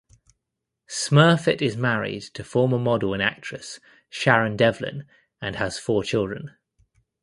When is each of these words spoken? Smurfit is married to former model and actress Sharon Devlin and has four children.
Smurfit 0.89 1.61
is 1.61 1.77
married 1.77 2.23
to 2.33 2.43
former 2.43 2.79
model 2.79 3.13
and 3.13 3.21
actress 3.21 3.79
Sharon 4.09 4.57
Devlin 4.57 5.05
and 5.39 5.57
has 5.57 5.77
four 5.77 6.03
children. 6.03 6.55